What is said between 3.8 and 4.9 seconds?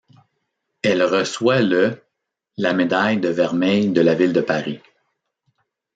de la Ville de Paris.